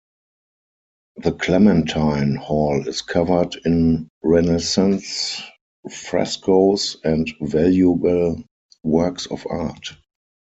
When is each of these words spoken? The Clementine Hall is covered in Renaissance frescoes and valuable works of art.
The 1.17 1.31
Clementine 1.33 2.33
Hall 2.33 2.87
is 2.87 3.03
covered 3.03 3.55
in 3.65 4.09
Renaissance 4.23 5.39
frescoes 5.93 6.97
and 7.03 7.31
valuable 7.39 8.43
works 8.83 9.27
of 9.27 9.45
art. 9.47 9.89